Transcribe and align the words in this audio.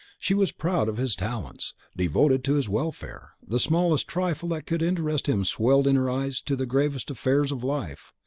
She 0.17 0.33
was 0.33 0.51
proud 0.51 0.89
of 0.89 0.97
his 0.97 1.15
talents, 1.15 1.75
devoted 1.95 2.43
to 2.45 2.55
his 2.55 2.67
welfare; 2.67 3.33
the 3.47 3.59
smallest 3.59 4.07
trifle 4.07 4.49
that 4.49 4.65
could 4.65 4.81
interest 4.81 5.29
him 5.29 5.45
swelled 5.45 5.85
in 5.85 5.95
her 5.95 6.09
eyes 6.09 6.41
to 6.47 6.55
the 6.55 6.65
gravest 6.65 7.11
affairs 7.11 7.51
of 7.51 7.63
life. 7.63 8.11